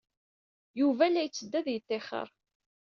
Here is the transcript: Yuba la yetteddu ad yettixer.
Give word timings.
Yuba 0.79 1.05
la 1.09 1.21
yetteddu 1.25 1.55
ad 1.59 1.67
yettixer. 1.73 2.27